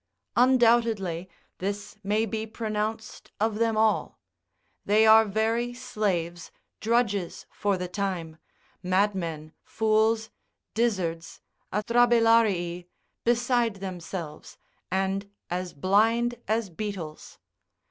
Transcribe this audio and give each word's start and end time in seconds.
Undoubtedly 0.35 1.29
this 1.59 1.95
may 2.03 2.25
be 2.25 2.47
pronounced 2.47 3.31
of 3.39 3.59
them 3.59 3.77
all, 3.77 4.17
they 4.83 5.05
are 5.05 5.23
very 5.25 5.75
slaves, 5.75 6.49
drudges 6.79 7.45
for 7.51 7.77
the 7.77 7.87
time, 7.87 8.37
madmen, 8.81 9.53
fools, 9.63 10.31
dizzards, 10.73 11.39
atrabilarii, 11.71 12.87
beside 13.23 13.75
themselves, 13.75 14.57
and 14.89 15.29
as 15.51 15.71
blind 15.71 16.33
as 16.47 16.71
beetles. 16.71 17.37